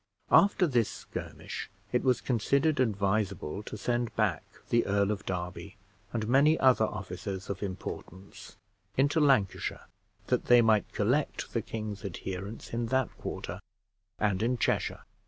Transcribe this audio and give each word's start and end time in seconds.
After 0.31 0.65
this 0.65 0.89
skirmish 0.89 1.69
it 1.91 2.01
was 2.03 2.21
considered 2.21 2.79
advisable 2.79 3.61
to 3.61 3.77
send 3.77 4.15
back 4.15 4.41
the 4.69 4.83
Earl 4.87 5.11
of 5.11 5.27
Derby 5.27 5.75
and 6.11 6.27
many 6.27 6.59
other 6.59 6.85
officers 6.85 7.51
of 7.51 7.61
importance 7.61 8.57
into 8.97 9.19
Lancashire, 9.19 9.85
that 10.25 10.45
they 10.45 10.63
might 10.63 10.91
collect 10.91 11.53
the 11.53 11.61
king's 11.61 12.03
adherents 12.03 12.73
in 12.73 12.87
that 12.87 13.15
quarter 13.19 13.59
and 14.17 14.41
in 14.41 14.57
Cheshire. 14.57 15.03